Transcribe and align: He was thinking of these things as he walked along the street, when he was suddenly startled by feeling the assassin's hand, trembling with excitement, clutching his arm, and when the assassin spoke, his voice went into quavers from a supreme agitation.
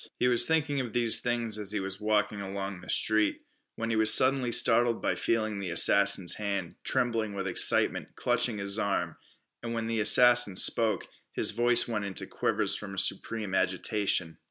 He 0.17 0.27
was 0.27 0.47
thinking 0.47 0.79
of 0.79 0.93
these 0.93 1.19
things 1.19 1.59
as 1.59 1.71
he 1.71 1.79
walked 1.99 2.31
along 2.31 2.79
the 2.81 2.89
street, 2.89 3.43
when 3.75 3.91
he 3.91 3.95
was 3.95 4.11
suddenly 4.11 4.51
startled 4.51 4.99
by 4.99 5.13
feeling 5.13 5.59
the 5.59 5.69
assassin's 5.69 6.33
hand, 6.33 6.73
trembling 6.83 7.35
with 7.35 7.45
excitement, 7.45 8.15
clutching 8.15 8.57
his 8.57 8.79
arm, 8.79 9.17
and 9.61 9.75
when 9.75 9.85
the 9.85 9.99
assassin 9.99 10.55
spoke, 10.55 11.07
his 11.33 11.51
voice 11.51 11.87
went 11.87 12.05
into 12.05 12.25
quavers 12.25 12.75
from 12.75 12.95
a 12.95 12.97
supreme 12.97 13.53
agitation. 13.53 14.39